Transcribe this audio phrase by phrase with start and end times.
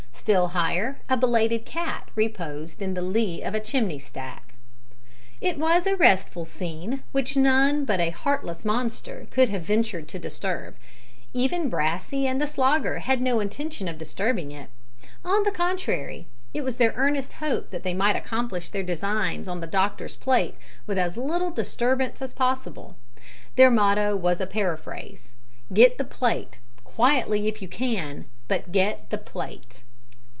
[0.21, 4.53] Still higher, a belated cat reposed in the lee of a chimney stack.
[5.41, 10.19] It was a restful scene, which none but a heartless monster could have ventured to
[10.19, 10.75] disturb.
[11.33, 14.69] Even Brassey and the Slogger had no intention of disturbing it
[15.25, 19.59] on the contrary, it was their earnest hope that they might accomplish their designs on
[19.59, 20.55] the doctor's plate
[20.85, 22.95] with as little disturbance as possible.
[23.55, 25.29] Their motto was a paraphrase,
[25.73, 29.81] "Get the plate quietly, if you can, but get the plate!"